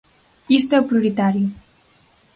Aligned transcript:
Isto 0.59 0.73
é 0.79 0.87
prioritario. 0.89 1.47